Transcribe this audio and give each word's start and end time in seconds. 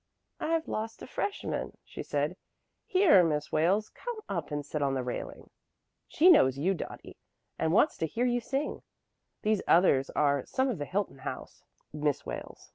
"I've 0.39 0.67
lost 0.67 1.03
a 1.03 1.05
freshman," 1.05 1.77
she 1.85 2.01
said, 2.01 2.35
"Here, 2.87 3.23
Miss 3.23 3.51
Wales, 3.51 3.89
come 3.89 4.17
up 4.27 4.49
and 4.49 4.65
sit 4.65 4.81
on 4.81 4.95
the 4.95 5.03
railing. 5.03 5.51
She 6.07 6.31
knows 6.31 6.57
you, 6.57 6.73
Dottie, 6.73 7.17
and 7.59 7.69
she 7.69 7.73
wants 7.75 7.97
to 7.97 8.07
hear 8.07 8.25
you 8.25 8.39
sing. 8.39 8.81
These 9.43 9.61
others 9.67 10.09
are 10.15 10.43
some 10.47 10.69
of 10.69 10.79
the 10.79 10.85
Hilton 10.85 11.19
House, 11.19 11.63
Miss 11.93 12.25
Wales. 12.25 12.69